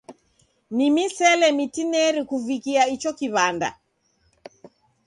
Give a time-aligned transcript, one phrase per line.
[0.75, 3.69] Ni misele mitineri kuvikia icho kiw'anda.